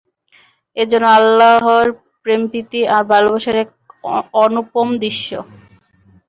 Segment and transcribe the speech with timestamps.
[0.77, 1.87] এ যেন অল্লাহর
[2.23, 3.69] প্রেম-প্রীতি আর ভালবাসার এক
[4.41, 5.29] অনুপম দৃশ্য।